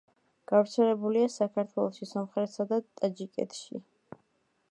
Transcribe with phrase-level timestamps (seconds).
[0.51, 3.85] გავრცელებულია საქართველოში, სომხეთსა და ტაჯიკეთში.